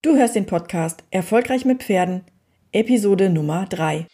[0.00, 2.22] Du hörst den Podcast Erfolgreich mit Pferden,
[2.70, 4.06] Episode Nummer 3.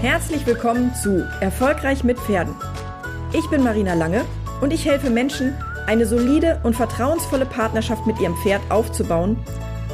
[0.00, 2.54] Herzlich willkommen zu Erfolgreich mit Pferden.
[3.32, 4.24] Ich bin Marina Lange
[4.60, 5.56] und ich helfe Menschen,
[5.88, 9.36] eine solide und vertrauensvolle Partnerschaft mit ihrem Pferd aufzubauen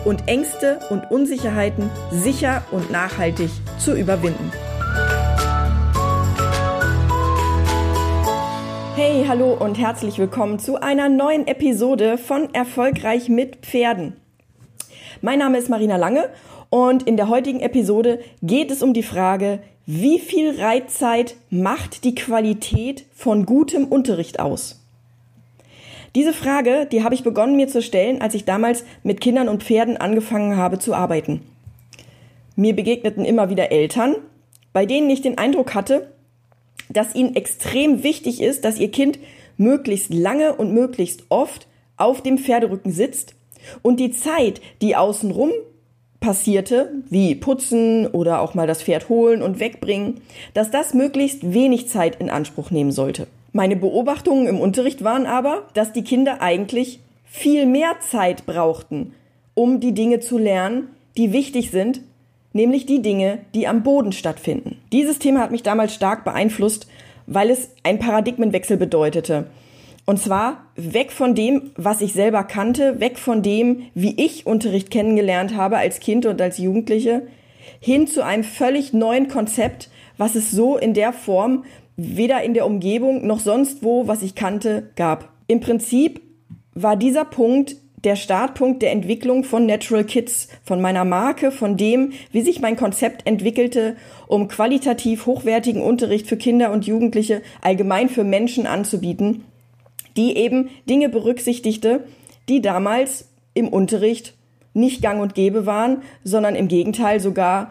[0.05, 4.53] und Ängste und Unsicherheiten sicher und nachhaltig zu überwinden.
[8.97, 14.13] Hey, hallo und herzlich willkommen zu einer neuen Episode von Erfolgreich mit Pferden.
[15.21, 16.29] Mein Name ist Marina Lange
[16.71, 22.15] und in der heutigen Episode geht es um die Frage, wie viel Reitzeit macht die
[22.15, 24.81] Qualität von gutem Unterricht aus?
[26.15, 29.65] Diese Frage, die habe ich begonnen mir zu stellen, als ich damals mit Kindern und
[29.65, 31.43] Pferden angefangen habe zu arbeiten.
[32.55, 34.15] Mir begegneten immer wieder Eltern,
[34.73, 36.14] bei denen ich den Eindruck hatte,
[36.89, 39.19] dass ihnen extrem wichtig ist, dass ihr Kind
[39.57, 43.35] möglichst lange und möglichst oft auf dem Pferderücken sitzt
[43.83, 45.51] und die Zeit, die außenrum
[46.21, 50.23] passierte, wie putzen oder auch mal das Pferd holen und wegbringen,
[50.55, 53.27] dass das möglichst wenig Zeit in Anspruch nehmen sollte.
[53.53, 59.13] Meine Beobachtungen im Unterricht waren aber, dass die Kinder eigentlich viel mehr Zeit brauchten,
[59.55, 62.01] um die Dinge zu lernen, die wichtig sind
[62.55, 64.79] nämlich die Dinge, die am Boden stattfinden.
[64.93, 66.87] Dieses Thema hat mich damals stark beeinflusst,
[67.27, 69.49] weil es ein Paradigmenwechsel bedeutete.
[70.07, 74.91] Und zwar weg von dem, was ich selber kannte, weg von dem, wie ich Unterricht
[74.91, 77.27] kennengelernt habe als Kind und als Jugendliche,
[77.81, 81.65] hin zu einem völlig neuen Konzept, was es so in der Form
[81.97, 85.31] weder in der Umgebung noch sonst wo, was ich kannte, gab.
[85.47, 86.21] Im Prinzip
[86.75, 92.13] war dieser Punkt der Startpunkt der Entwicklung von Natural Kids, von meiner Marke, von dem,
[92.33, 98.25] wie sich mein Konzept entwickelte, um qualitativ hochwertigen Unterricht für Kinder und Jugendliche allgemein für
[98.25, 99.45] Menschen anzubieten,
[100.17, 102.05] die eben Dinge berücksichtigte,
[102.49, 104.35] die damals im Unterricht
[104.75, 107.71] nicht gang und gäbe waren, sondern im Gegenteil sogar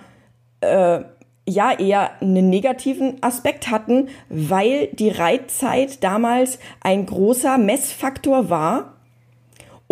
[0.62, 1.02] äh,
[1.48, 8.94] ja eher einen negativen Aspekt hatten, weil die Reitzeit damals ein großer Messfaktor war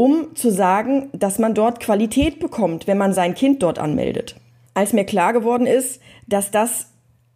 [0.02, 4.36] um zu sagen, dass man dort Qualität bekommt, wenn man sein Kind dort anmeldet.
[4.74, 6.88] Als mir klar geworden ist, dass das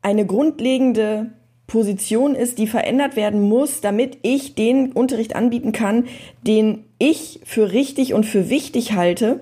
[0.01, 1.29] eine grundlegende
[1.67, 6.05] Position ist, die verändert werden muss, damit ich den Unterricht anbieten kann,
[6.41, 9.41] den ich für richtig und für wichtig halte,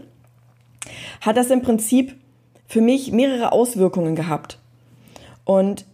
[1.21, 2.15] hat das im Prinzip
[2.67, 4.59] für mich mehrere Auswirkungen gehabt.
[5.45, 5.85] Und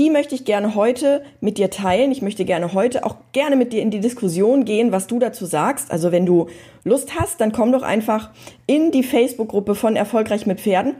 [0.00, 2.10] die möchte ich gerne heute mit dir teilen.
[2.10, 5.44] Ich möchte gerne heute auch gerne mit dir in die Diskussion gehen, was du dazu
[5.44, 5.90] sagst.
[5.92, 6.46] Also wenn du
[6.84, 8.30] Lust hast, dann komm doch einfach
[8.66, 10.94] in die Facebook-Gruppe von Erfolgreich mit Pferden.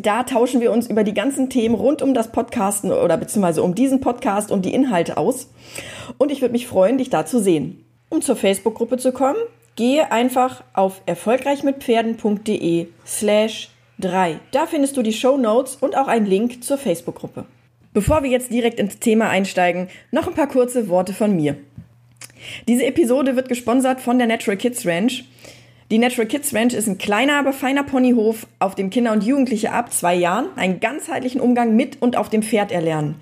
[0.00, 3.74] Da tauschen wir uns über die ganzen Themen rund um das Podcasten oder beziehungsweise um
[3.74, 5.50] diesen Podcast und die Inhalte aus.
[6.16, 7.84] Und ich würde mich freuen, dich da zu sehen.
[8.08, 9.40] Um zur Facebook-Gruppe zu kommen,
[9.76, 13.68] gehe einfach auf erfolgreichmitpferden.de slash
[13.98, 14.40] 3.
[14.52, 17.44] Da findest du die Show Notes und auch einen Link zur Facebook-Gruppe.
[17.94, 21.56] Bevor wir jetzt direkt ins Thema einsteigen, noch ein paar kurze Worte von mir.
[22.66, 25.24] Diese Episode wird gesponsert von der Natural Kids Ranch.
[25.90, 29.72] Die Natural Kids Ranch ist ein kleiner, aber feiner Ponyhof, auf dem Kinder und Jugendliche
[29.72, 33.16] ab zwei Jahren einen ganzheitlichen Umgang mit und auf dem Pferd erlernen.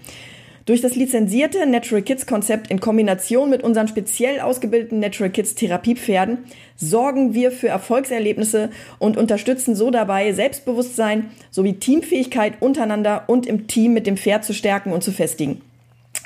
[0.71, 6.45] Durch das lizenzierte Natural Kids Konzept in Kombination mit unseren speziell ausgebildeten Natural Kids Therapiepferden
[6.77, 8.71] sorgen wir für Erfolgserlebnisse
[9.01, 14.55] und unterstützen so dabei, Selbstbewusstsein sowie Teamfähigkeit untereinander und im Team mit dem Pferd zu
[14.55, 15.61] stärken und zu festigen.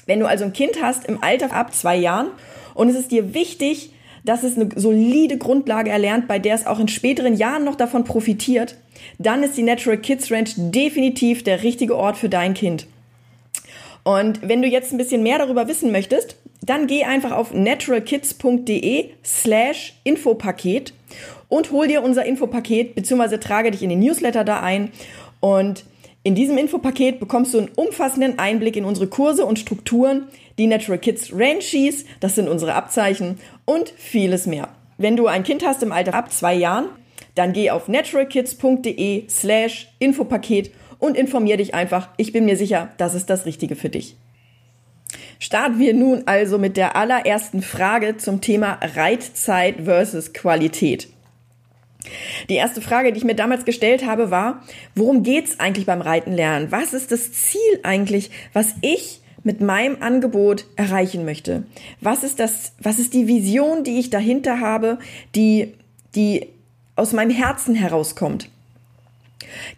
[0.05, 2.27] Wenn du also ein Kind hast im Alter ab zwei Jahren
[2.75, 3.93] und es ist dir wichtig,
[4.27, 8.05] dass es eine solide Grundlage erlernt, bei der es auch in späteren Jahren noch davon
[8.05, 8.77] profitiert,
[9.19, 12.87] dann ist die Natural Kids Ranch definitiv der richtige Ort für dein Kind.
[14.05, 19.11] Und wenn du jetzt ein bisschen mehr darüber wissen möchtest, dann geh einfach auf naturalkids.de
[19.25, 20.93] slash Infopaket
[21.49, 24.91] und hol dir unser Infopaket beziehungsweise trage dich in den Newsletter da ein.
[25.41, 25.85] Und
[26.23, 30.29] in diesem Infopaket bekommst du einen umfassenden Einblick in unsere Kurse und Strukturen,
[30.59, 34.69] die Natural Kids Ranchies, das sind unsere Abzeichen und vieles mehr.
[34.97, 36.87] Wenn du ein Kind hast im Alter ab zwei Jahren,
[37.35, 40.71] dann geh auf naturalkids.de slash Infopaket
[41.05, 42.09] und informier dich einfach.
[42.17, 44.17] Ich bin mir sicher, das ist das Richtige für dich.
[45.39, 51.09] Starten wir nun also mit der allerersten Frage zum Thema Reitzeit versus Qualität.
[52.49, 54.63] Die erste Frage, die ich mir damals gestellt habe, war,
[54.95, 56.71] worum geht's eigentlich beim Reiten lernen?
[56.71, 61.65] Was ist das Ziel eigentlich, was ich mit meinem Angebot erreichen möchte?
[62.01, 64.99] Was ist das, was ist die Vision, die ich dahinter habe,
[65.35, 65.75] die,
[66.15, 66.49] die
[66.97, 68.49] aus meinem Herzen herauskommt?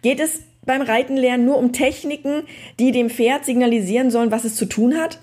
[0.01, 2.43] Geht es beim Reitenlernen nur um Techniken,
[2.79, 5.19] die dem Pferd signalisieren sollen, was es zu tun hat?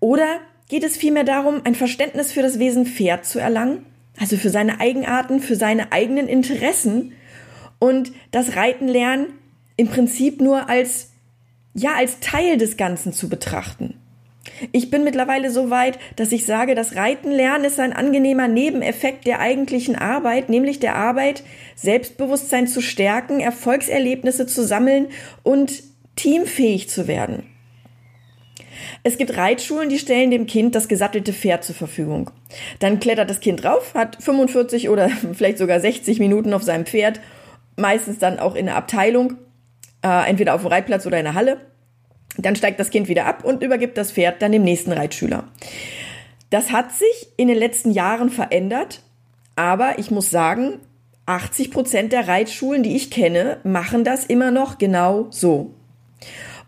[0.00, 3.86] Oder geht es vielmehr darum, ein Verständnis für das Wesen Pferd zu erlangen?
[4.18, 7.12] Also für seine Eigenarten, für seine eigenen Interessen
[7.78, 9.26] und das Reitenlernen
[9.76, 11.12] im Prinzip nur als,
[11.74, 13.99] ja, als Teil des Ganzen zu betrachten.
[14.72, 19.40] Ich bin mittlerweile so weit, dass ich sage, das Reitenlernen ist ein angenehmer Nebeneffekt der
[19.40, 21.42] eigentlichen Arbeit, nämlich der Arbeit,
[21.76, 25.08] Selbstbewusstsein zu stärken, Erfolgserlebnisse zu sammeln
[25.42, 25.82] und
[26.16, 27.44] teamfähig zu werden.
[29.02, 32.30] Es gibt Reitschulen, die stellen dem Kind das gesattelte Pferd zur Verfügung.
[32.80, 37.20] Dann klettert das Kind drauf, hat 45 oder vielleicht sogar 60 Minuten auf seinem Pferd,
[37.76, 39.34] meistens dann auch in der Abteilung,
[40.04, 41.69] äh, entweder auf dem Reitplatz oder in der Halle
[42.46, 45.44] dann steigt das Kind wieder ab und übergibt das Pferd dann dem nächsten Reitschüler.
[46.50, 49.02] Das hat sich in den letzten Jahren verändert,
[49.56, 50.78] aber ich muss sagen,
[51.26, 55.74] 80 Prozent der Reitschulen, die ich kenne, machen das immer noch genau so.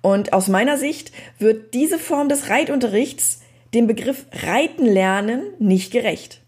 [0.02, 3.40] Und aus meiner Sicht wird diese Form des Reitunterrichts
[3.74, 6.40] dem Begriff Reiten lernen nicht gerecht.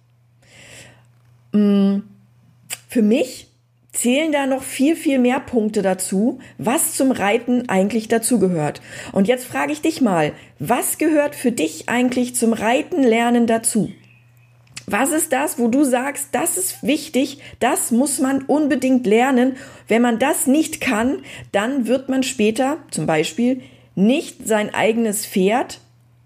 [1.52, 2.00] Mm,
[2.88, 3.48] für mich
[3.94, 8.82] zählen da noch viel, viel mehr Punkte dazu, was zum Reiten eigentlich dazugehört.
[9.12, 13.90] Und jetzt frage ich dich mal, was gehört für dich eigentlich zum Reiten lernen dazu?
[14.86, 19.56] Was ist das, wo du sagst, das ist wichtig, das muss man unbedingt lernen.
[19.88, 23.62] Wenn man das nicht kann, dann wird man später zum Beispiel
[23.94, 25.80] nicht sein eigenes Pferd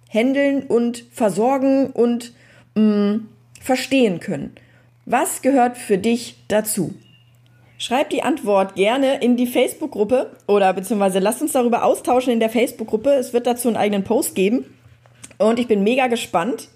[0.09, 2.33] händeln und versorgen und
[2.75, 3.29] mh, mm,
[3.61, 4.55] verstehen können.
[5.05, 6.95] Was gehört für dich dazu?
[7.81, 12.51] Schreib die Antwort gerne in die Facebook-Gruppe oder beziehungsweise lasst uns darüber austauschen in der
[12.51, 13.11] Facebook-Gruppe.
[13.11, 14.65] Es wird dazu einen eigenen Post geben.
[15.39, 16.69] Und ich bin mega gespannt,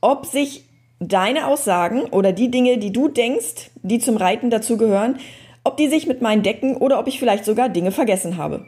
[0.00, 0.64] ob sich
[0.98, 5.20] deine Aussagen oder die Dinge, die du denkst, die zum Reiten dazugehören,
[5.62, 8.66] ob die sich mit meinen decken oder ob ich vielleicht sogar Dinge vergessen habe.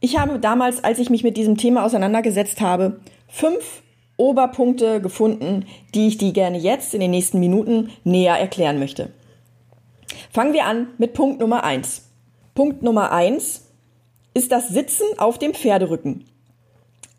[0.00, 3.82] Ich habe damals, als ich mich mit diesem Thema auseinandergesetzt habe, fünf
[4.16, 9.10] Oberpunkte gefunden, die ich dir gerne jetzt in den nächsten Minuten näher erklären möchte.
[10.30, 12.10] Fangen wir an mit Punkt Nummer eins.
[12.54, 13.68] Punkt Nummer eins
[14.34, 16.24] ist das Sitzen auf dem Pferderücken.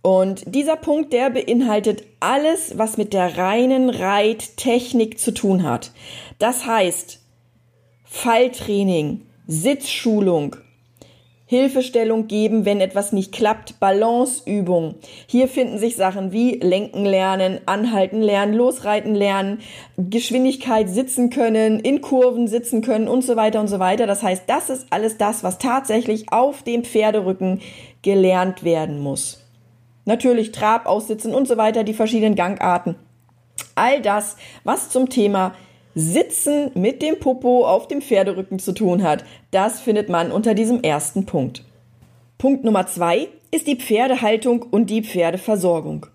[0.01, 5.91] Und dieser Punkt, der beinhaltet alles, was mit der reinen Reittechnik zu tun hat.
[6.39, 7.21] Das heißt,
[8.03, 10.57] Falltraining, Sitzschulung,
[11.53, 14.95] Hilfestellung geben, wenn etwas nicht klappt, Balanceübung.
[15.27, 19.59] Hier finden sich Sachen wie Lenken lernen, Anhalten lernen, Losreiten lernen,
[19.95, 24.07] Geschwindigkeit sitzen können, in Kurven sitzen können und so weiter und so weiter.
[24.07, 27.61] Das heißt, das ist alles das, was tatsächlich auf dem Pferderücken
[28.01, 29.45] gelernt werden muss.
[30.05, 32.95] Natürlich Trab, Aussitzen und so weiter, die verschiedenen Gangarten.
[33.75, 35.53] All das, was zum Thema
[35.95, 40.81] Sitzen mit dem Popo auf dem Pferderücken zu tun hat, das findet man unter diesem
[40.81, 41.63] ersten Punkt.
[42.37, 46.07] Punkt Nummer zwei ist die Pferdehaltung und die Pferdeversorgung.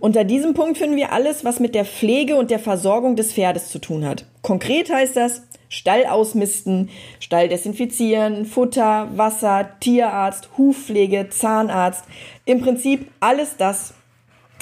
[0.00, 3.68] Unter diesem Punkt finden wir alles, was mit der Pflege und der Versorgung des Pferdes
[3.68, 4.24] zu tun hat.
[4.42, 12.04] Konkret heißt das Stall ausmisten, Stall desinfizieren, Futter, Wasser, Tierarzt, Hufpflege, Zahnarzt.
[12.44, 13.94] Im Prinzip alles das,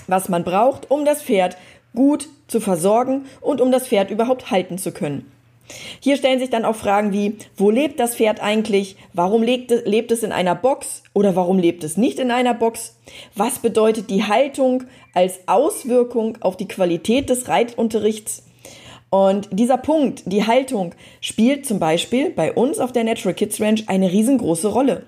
[0.07, 1.57] was man braucht, um das Pferd
[1.95, 5.31] gut zu versorgen und um das Pferd überhaupt halten zu können.
[6.01, 8.97] Hier stellen sich dann auch Fragen wie, wo lebt das Pferd eigentlich?
[9.15, 12.97] Warum lebt es in einer Box oder warum lebt es nicht in einer Box?
[13.35, 14.85] Was bedeutet die Haltung
[15.15, 18.45] als Auswirkung auf die Qualität des Reitunterrichts?
[19.09, 23.85] Und dieser Punkt, die Haltung, spielt zum Beispiel bei uns auf der Natural Kids Ranch
[23.87, 25.07] eine riesengroße Rolle.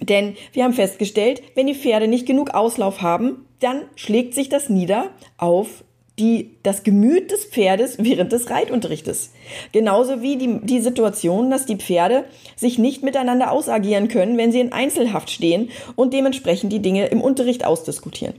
[0.00, 4.68] Denn wir haben festgestellt, wenn die Pferde nicht genug Auslauf haben, dann schlägt sich das
[4.68, 5.84] nieder auf
[6.18, 9.32] die, das Gemüt des Pferdes während des Reitunterrichtes.
[9.72, 12.24] Genauso wie die, die Situation, dass die Pferde
[12.56, 17.20] sich nicht miteinander ausagieren können, wenn sie in Einzelhaft stehen und dementsprechend die Dinge im
[17.20, 18.34] Unterricht ausdiskutieren.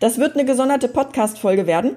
[0.00, 1.96] Das wird eine gesonderte Podcast-Folge werden.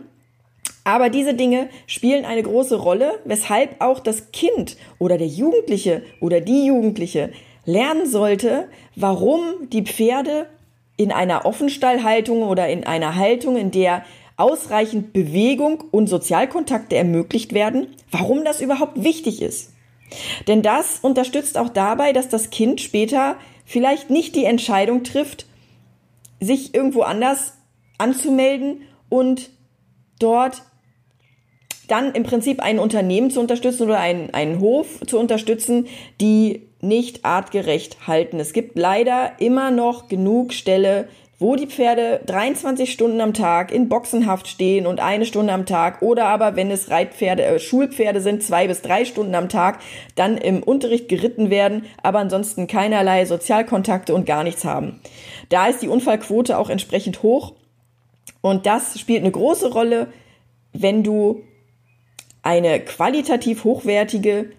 [0.83, 6.41] Aber diese Dinge spielen eine große Rolle, weshalb auch das Kind oder der Jugendliche oder
[6.41, 7.31] die Jugendliche
[7.65, 10.47] lernen sollte, warum die Pferde
[10.97, 14.03] in einer Offenstallhaltung oder in einer Haltung, in der
[14.39, 19.73] ausreichend Bewegung und Sozialkontakte ermöglicht werden, warum das überhaupt wichtig ist.
[20.47, 25.45] Denn das unterstützt auch dabei, dass das Kind später vielleicht nicht die Entscheidung trifft,
[26.39, 27.53] sich irgendwo anders
[27.97, 29.49] anzumelden und
[30.19, 30.63] dort
[31.87, 35.87] dann im Prinzip ein Unternehmen zu unterstützen oder einen, einen Hof zu unterstützen,
[36.21, 38.39] die nicht artgerecht halten.
[38.39, 43.87] Es gibt leider immer noch genug Ställe, wo die Pferde 23 Stunden am Tag in
[43.87, 48.43] Boxenhaft stehen und eine Stunde am Tag oder aber wenn es Reitpferde, äh, Schulpferde sind,
[48.43, 49.79] zwei bis drei Stunden am Tag,
[50.15, 54.99] dann im Unterricht geritten werden, aber ansonsten keinerlei Sozialkontakte und gar nichts haben.
[55.47, 57.53] Da ist die Unfallquote auch entsprechend hoch
[58.41, 60.07] und das spielt eine große Rolle,
[60.73, 61.43] wenn du
[62.43, 64.51] eine qualitativ hochwertige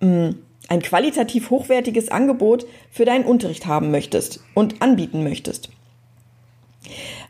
[0.00, 0.34] mh, mm,
[0.68, 5.70] ein qualitativ hochwertiges Angebot für deinen Unterricht haben möchtest und anbieten möchtest.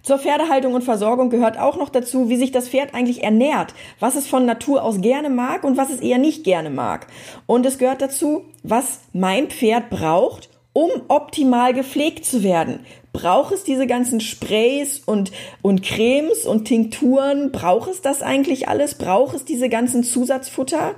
[0.03, 4.17] Zur Pferdehaltung und Versorgung gehört auch noch dazu, wie sich das Pferd eigentlich ernährt, was
[4.17, 7.07] es von Natur aus gerne mag und was es eher nicht gerne mag.
[7.47, 12.81] Und es gehört dazu, was mein Pferd braucht, um optimal gepflegt zu werden.
[13.13, 17.51] Braucht es diese ganzen Sprays und, und Cremes und Tinkturen?
[17.51, 18.95] Braucht es das eigentlich alles?
[18.95, 20.95] Braucht es diese ganzen Zusatzfutter?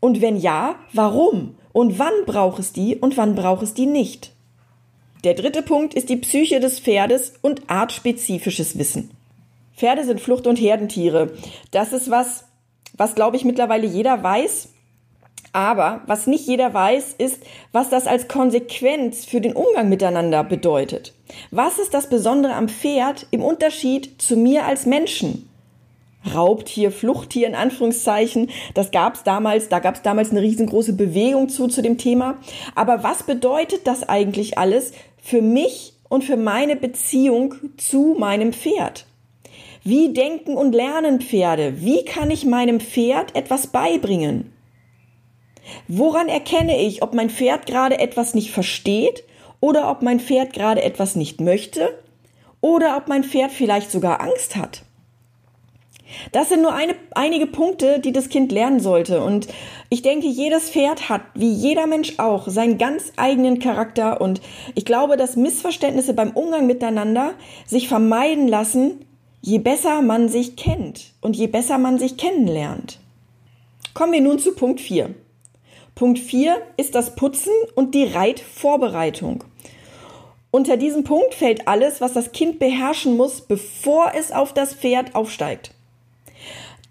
[0.00, 1.56] Und wenn ja, warum?
[1.72, 4.32] Und wann braucht es die und wann braucht es die nicht?
[5.24, 9.10] Der dritte Punkt ist die Psyche des Pferdes und artspezifisches Wissen.
[9.76, 11.32] Pferde sind Flucht- und Herdentiere.
[11.70, 12.44] Das ist was,
[12.96, 14.68] was glaube ich mittlerweile jeder weiß.
[15.52, 21.14] Aber was nicht jeder weiß, ist, was das als Konsequenz für den Umgang miteinander bedeutet.
[21.50, 25.48] Was ist das Besondere am Pferd im Unterschied zu mir als Menschen?
[26.34, 28.50] Raubtier, Fluchttier in Anführungszeichen.
[28.74, 32.36] Das gab es damals, da gab es damals eine riesengroße Bewegung zu, zu dem Thema.
[32.74, 39.06] Aber was bedeutet das eigentlich alles für mich und für meine Beziehung zu meinem Pferd?
[39.84, 41.80] Wie denken und lernen Pferde?
[41.80, 44.52] Wie kann ich meinem Pferd etwas beibringen?
[45.86, 49.24] Woran erkenne ich, ob mein Pferd gerade etwas nicht versteht
[49.60, 51.98] oder ob mein Pferd gerade etwas nicht möchte
[52.60, 54.82] oder ob mein Pferd vielleicht sogar Angst hat?
[56.32, 59.22] Das sind nur eine, einige Punkte, die das Kind lernen sollte.
[59.22, 59.48] Und
[59.90, 64.20] ich denke, jedes Pferd hat, wie jeder Mensch auch, seinen ganz eigenen Charakter.
[64.20, 64.40] Und
[64.74, 67.34] ich glaube, dass Missverständnisse beim Umgang miteinander
[67.66, 69.04] sich vermeiden lassen,
[69.40, 72.98] je besser man sich kennt und je besser man sich kennenlernt.
[73.94, 75.14] Kommen wir nun zu Punkt 4.
[75.94, 79.44] Punkt 4 ist das Putzen und die Reitvorbereitung.
[80.50, 85.14] Unter diesem Punkt fällt alles, was das Kind beherrschen muss, bevor es auf das Pferd
[85.14, 85.74] aufsteigt.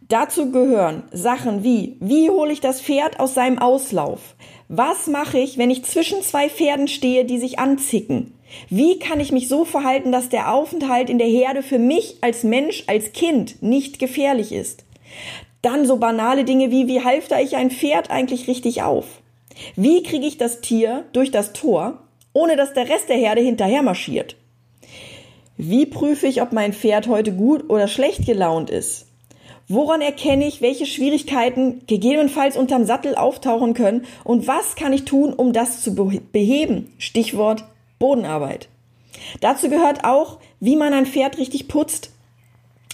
[0.10, 4.36] Dazu gehören Sachen wie, wie hole ich das Pferd aus seinem Auslauf?
[4.70, 8.34] Was mache ich, wenn ich zwischen zwei Pferden stehe, die sich anzicken?
[8.70, 12.44] Wie kann ich mich so verhalten, dass der Aufenthalt in der Herde für mich als
[12.44, 14.86] Mensch, als Kind nicht gefährlich ist?
[15.62, 19.06] Dann so banale Dinge wie, wie halfter ich ein Pferd eigentlich richtig auf?
[19.76, 22.00] Wie kriege ich das Tier durch das Tor,
[22.32, 24.38] ohne dass der Rest der Herde hinterher marschiert?
[25.58, 29.07] Wie prüfe ich, ob mein Pferd heute gut oder schlecht gelaunt ist?
[29.70, 35.34] Woran erkenne ich, welche Schwierigkeiten gegebenenfalls unterm Sattel auftauchen können und was kann ich tun,
[35.34, 36.94] um das zu beheben?
[36.98, 37.66] Stichwort
[38.00, 38.70] Bodenarbeit.
[39.42, 42.12] Dazu gehört auch, wie man ein Pferd richtig putzt.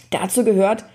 [0.10, 0.86] Dazu gehört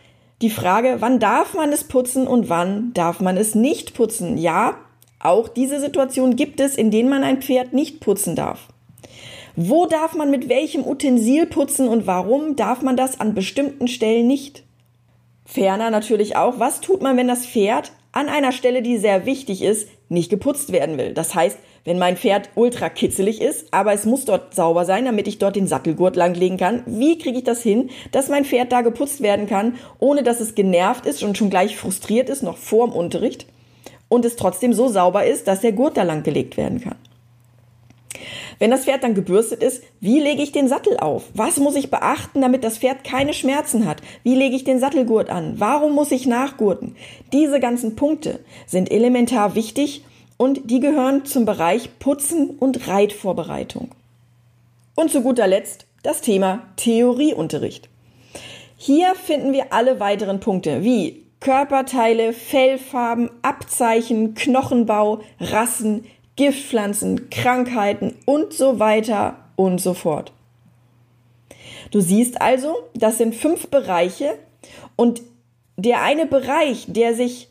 [0.43, 4.37] die Frage, wann darf man es putzen und wann darf man es nicht putzen?
[4.37, 4.79] Ja,
[5.21, 8.69] auch diese Situation gibt es, in denen man ein Pferd nicht putzen darf.
[9.55, 14.27] Wo darf man mit welchem Utensil putzen und warum darf man das an bestimmten Stellen
[14.27, 14.63] nicht?
[15.51, 19.63] Ferner natürlich auch, was tut man, wenn das Pferd an einer Stelle, die sehr wichtig
[19.63, 21.15] ist, nicht geputzt werden will.
[21.15, 25.27] Das heißt, wenn mein Pferd ultra kitzelig ist, aber es muss dort sauber sein, damit
[25.27, 28.83] ich dort den Sattelgurt langlegen kann, wie kriege ich das hin, dass mein Pferd da
[28.83, 32.87] geputzt werden kann, ohne dass es genervt ist und schon gleich frustriert ist, noch vor
[32.87, 33.47] dem Unterricht
[34.11, 36.97] und es trotzdem so sauber ist, dass der Gurt da lang gelegt werden kann.
[38.59, 41.25] Wenn das Pferd dann gebürstet ist, wie lege ich den Sattel auf?
[41.35, 44.03] Was muss ich beachten, damit das Pferd keine Schmerzen hat?
[44.25, 45.55] Wie lege ich den Sattelgurt an?
[45.59, 46.97] Warum muss ich nachgurten?
[47.33, 50.05] Diese ganzen Punkte sind elementar wichtig
[50.37, 53.91] und die gehören zum Bereich Putzen und Reitvorbereitung.
[54.97, 57.89] Und zu guter Letzt das Thema Theorieunterricht.
[58.77, 66.05] Hier finden wir alle weiteren Punkte wie Körperteile, Fellfarben, Abzeichen, Knochenbau, Rassen,
[66.39, 70.33] Giftpflanzen, Krankheiten und so weiter und so fort.
[71.91, 74.39] Du siehst also, das sind fünf Bereiche
[74.95, 75.21] und
[75.77, 77.49] der eine Bereich, der sich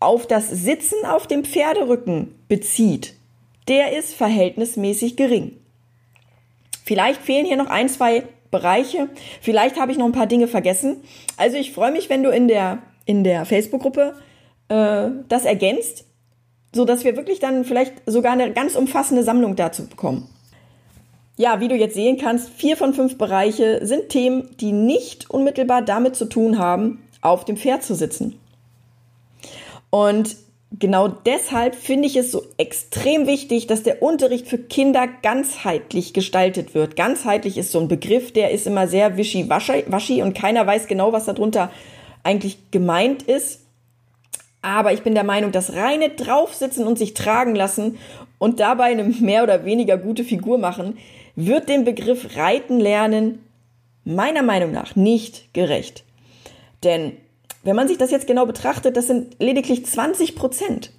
[0.00, 3.14] auf das Sitzen auf dem Pferderücken bezieht,
[3.68, 5.58] der ist verhältnismäßig gering.
[6.84, 9.10] Vielleicht fehlen hier noch ein, zwei Bereiche.
[9.42, 11.02] Vielleicht habe ich noch ein paar Dinge vergessen.
[11.36, 14.14] Also ich freue mich, wenn du in der, in der Facebook-Gruppe
[14.68, 16.06] äh, das ergänzt
[16.72, 20.28] so dass wir wirklich dann vielleicht sogar eine ganz umfassende Sammlung dazu bekommen.
[21.36, 25.82] Ja, wie du jetzt sehen kannst, vier von fünf Bereiche sind Themen, die nicht unmittelbar
[25.82, 28.38] damit zu tun haben, auf dem Pferd zu sitzen.
[29.88, 30.36] Und
[30.78, 36.74] genau deshalb finde ich es so extrem wichtig, dass der Unterricht für Kinder ganzheitlich gestaltet
[36.74, 36.96] wird.
[36.96, 41.24] Ganzheitlich ist so ein Begriff, der ist immer sehr wischiwaschi und keiner weiß genau, was
[41.24, 41.70] darunter
[42.22, 43.59] eigentlich gemeint ist.
[44.62, 47.98] Aber ich bin der Meinung, dass reine draufsitzen und sich tragen lassen
[48.38, 50.98] und dabei eine mehr oder weniger gute Figur machen,
[51.34, 53.44] wird dem Begriff Reiten lernen
[54.04, 56.04] meiner Meinung nach nicht gerecht.
[56.84, 57.12] Denn
[57.62, 60.92] wenn man sich das jetzt genau betrachtet, das sind lediglich 20 Prozent.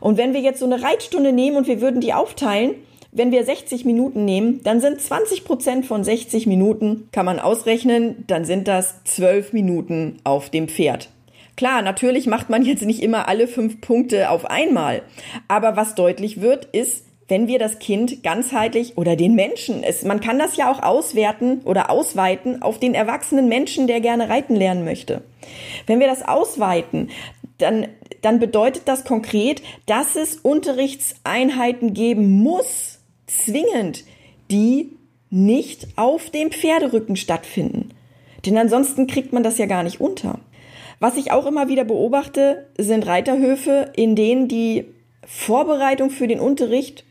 [0.00, 2.74] Und wenn wir jetzt so eine Reitstunde nehmen und wir würden die aufteilen,
[3.12, 8.24] wenn wir 60 Minuten nehmen, dann sind 20 Prozent von 60 Minuten, kann man ausrechnen,
[8.26, 11.08] dann sind das 12 Minuten auf dem Pferd.
[11.56, 15.02] Klar, natürlich macht man jetzt nicht immer alle fünf Punkte auf einmal.
[15.48, 20.20] Aber was deutlich wird, ist, wenn wir das Kind ganzheitlich oder den Menschen, es, man
[20.20, 24.84] kann das ja auch auswerten oder ausweiten auf den erwachsenen Menschen, der gerne reiten lernen
[24.84, 25.22] möchte.
[25.86, 27.10] Wenn wir das ausweiten,
[27.58, 27.88] dann,
[28.22, 34.04] dann bedeutet das konkret, dass es Unterrichtseinheiten geben muss, zwingend,
[34.50, 34.92] die
[35.30, 37.90] nicht auf dem Pferderücken stattfinden.
[38.44, 40.38] Denn ansonsten kriegt man das ja gar nicht unter.
[40.98, 44.86] Was ich auch immer wieder beobachte, sind Reiterhöfe, in denen die
[45.26, 47.04] Vorbereitung für den Unterricht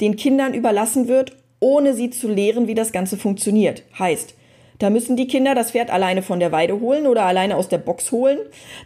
[0.00, 3.82] den Kindern überlassen wird, ohne sie zu lehren, wie das Ganze funktioniert.
[3.98, 4.34] Heißt,
[4.78, 7.78] da müssen die Kinder das Pferd alleine von der Weide holen oder alleine aus der
[7.78, 8.38] Box holen.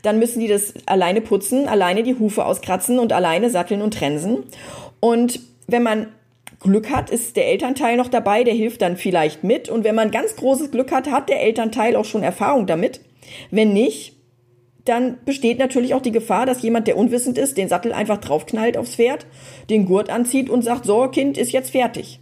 [0.02, 4.44] Dann müssen die das alleine putzen, alleine die Hufe auskratzen und alleine satteln und trensen.
[5.00, 6.08] Und wenn man
[6.60, 9.68] Glück hat, ist der Elternteil noch dabei, der hilft dann vielleicht mit.
[9.68, 13.00] Und wenn man ganz großes Glück hat, hat der Elternteil auch schon Erfahrung damit.
[13.50, 14.14] Wenn nicht,
[14.84, 18.76] dann besteht natürlich auch die Gefahr, dass jemand, der unwissend ist, den Sattel einfach draufknallt
[18.76, 19.26] aufs Pferd,
[19.68, 22.20] den Gurt anzieht und sagt, so, Kind ist jetzt fertig.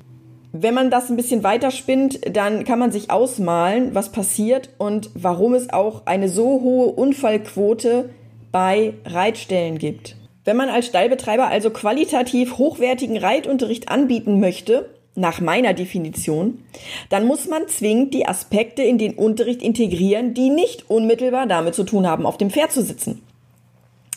[0.52, 5.10] Wenn man das ein bisschen weiter spinnt, dann kann man sich ausmalen, was passiert und
[5.14, 8.10] warum es auch eine so hohe Unfallquote
[8.50, 10.16] bei Reitstellen gibt.
[10.44, 14.88] Wenn man als Stallbetreiber also qualitativ hochwertigen Reitunterricht anbieten möchte,
[15.18, 16.62] nach meiner Definition,
[17.10, 21.84] dann muss man zwingend die Aspekte in den Unterricht integrieren, die nicht unmittelbar damit zu
[21.84, 23.22] tun haben, auf dem Pferd zu sitzen.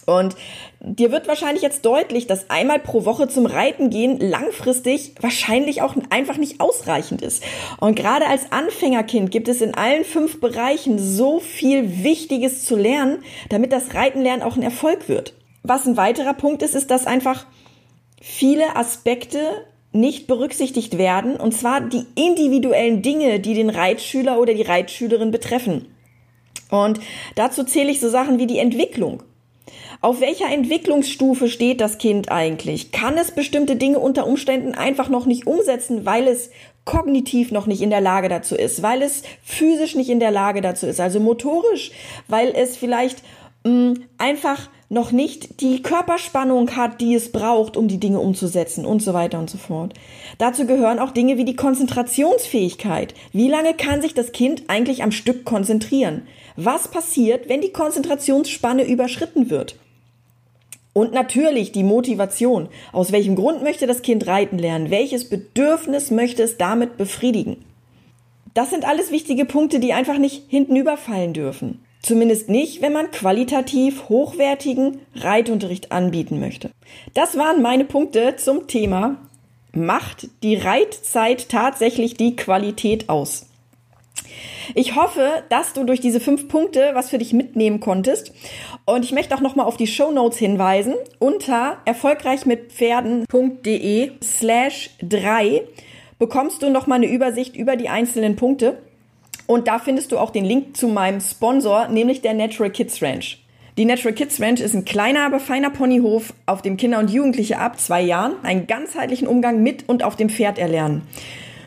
[0.06, 0.36] Und
[0.80, 5.96] dir wird wahrscheinlich jetzt deutlich, dass einmal pro Woche zum Reiten gehen langfristig wahrscheinlich auch
[6.10, 7.44] einfach nicht ausreichend ist.
[7.80, 13.20] Und gerade als Anfängerkind gibt es in allen fünf Bereichen so viel Wichtiges zu lernen,
[13.50, 15.34] damit das Reitenlernen auch ein Erfolg wird.
[15.64, 17.46] Was ein weiterer Punkt ist, ist, dass einfach
[18.20, 19.40] viele Aspekte
[19.94, 25.88] nicht berücksichtigt werden, und zwar die individuellen Dinge, die den Reitschüler oder die Reitschülerin betreffen.
[26.70, 27.00] Und
[27.36, 29.24] dazu zähle ich so Sachen wie die Entwicklung.
[30.00, 32.92] Auf welcher Entwicklungsstufe steht das Kind eigentlich?
[32.92, 36.50] Kann es bestimmte Dinge unter Umständen einfach noch nicht umsetzen, weil es
[36.86, 40.62] kognitiv noch nicht in der Lage dazu ist, weil es physisch nicht in der Lage
[40.62, 41.92] dazu ist, also motorisch,
[42.28, 43.22] weil es vielleicht
[43.64, 48.86] mh, mm, einfach noch nicht die Körperspannung hat, die es braucht, um die Dinge umzusetzen
[48.86, 49.94] und so weiter und so fort.
[50.38, 53.14] Dazu gehören auch Dinge wie die Konzentrationsfähigkeit.
[53.32, 56.24] Wie lange kann sich das Kind eigentlich am Stück konzentrieren?
[56.58, 59.78] Was passiert, wenn die Konzentrationsspanne überschritten wird?
[60.92, 62.68] Und natürlich die Motivation.
[62.92, 64.90] Aus welchem Grund möchte das Kind reiten lernen?
[64.90, 67.64] Welches Bedürfnis möchte es damit befriedigen?
[68.54, 71.80] Das sind alles wichtige Punkte, die einfach nicht hinten überfallen dürfen.
[72.02, 76.72] Zumindest nicht, wenn man qualitativ hochwertigen Reitunterricht anbieten möchte.
[77.14, 79.18] Das waren meine Punkte zum Thema
[79.74, 83.46] Macht die Reitzeit tatsächlich die Qualität aus?
[84.76, 88.32] Ich hoffe, dass du durch diese fünf Punkte was für dich mitnehmen konntest.
[88.86, 90.94] Und ich möchte auch nochmal auf die Show Notes hinweisen.
[91.20, 95.64] Unter erfolgreichmitpferden.de slash drei
[96.20, 98.78] bekommst du nochmal eine Übersicht über die einzelnen Punkte.
[99.52, 103.44] Und da findest du auch den Link zu meinem Sponsor, nämlich der Natural Kids Ranch.
[103.76, 107.58] Die Natural Kids Ranch ist ein kleiner, aber feiner Ponyhof, auf dem Kinder und Jugendliche
[107.58, 111.02] ab zwei Jahren einen ganzheitlichen Umgang mit und auf dem Pferd erlernen.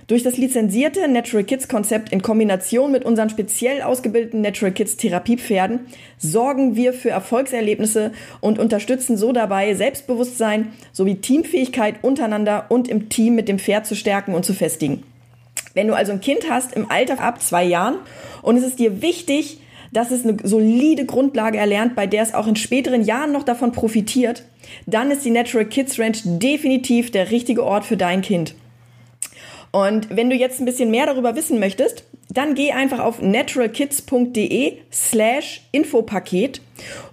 [0.07, 5.81] Durch das lizenzierte Natural Kids Konzept in Kombination mit unseren speziell ausgebildeten Natural Kids Therapiepferden
[6.17, 13.35] sorgen wir für Erfolgserlebnisse und unterstützen so dabei, Selbstbewusstsein sowie Teamfähigkeit untereinander und im Team
[13.35, 15.03] mit dem Pferd zu stärken und zu festigen.
[15.75, 17.97] Wenn du also ein Kind hast im Alter ab zwei Jahren
[18.43, 19.59] und es ist dir wichtig,
[19.93, 23.73] dass es eine solide Grundlage erlernt, bei der es auch in späteren Jahren noch davon
[23.73, 24.45] profitiert,
[24.87, 28.55] dann ist die Natural Kids Ranch definitiv der richtige Ort für dein Kind.
[29.71, 34.79] Und wenn du jetzt ein bisschen mehr darüber wissen möchtest, dann geh einfach auf naturalkids.de
[34.93, 36.61] slash Infopaket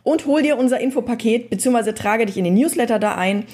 [0.04, 3.46] und hol dir unser Infopaket beziehungsweise trage dich in den Newsletter da ein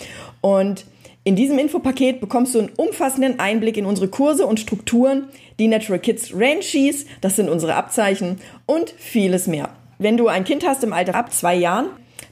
[0.42, 0.86] und
[1.28, 5.28] in diesem Infopaket bekommst du einen umfassenden Einblick in unsere Kurse und Strukturen,
[5.60, 9.68] die Natural Kids Ranchies, das sind unsere Abzeichen und vieles mehr.
[9.98, 11.88] Wenn du ein Kind hast im Alter ab zwei Jahren,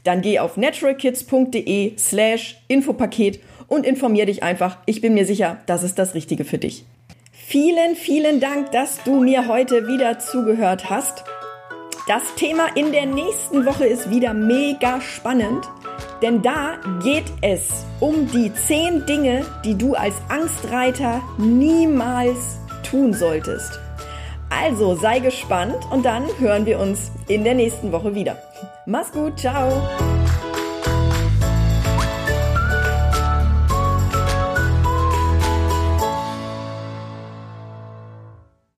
[0.06, 4.78] dann geh auf naturalkids.de slash Infopaket und informier dich einfach.
[4.86, 6.86] Ich bin mir sicher, das ist das Richtige für dich.
[7.34, 11.26] Vielen, vielen Dank, dass du mir heute wieder zugehört hast.
[12.08, 15.66] Das Thema in der nächsten Woche ist wieder mega spannend,
[16.26, 23.80] denn da geht es um die zehn Dinge, die du als Angstreiter niemals tun solltest.
[24.50, 28.38] Also sei gespannt und dann hören wir uns in der nächsten Woche wieder.
[28.88, 29.72] Mach's gut, ciao!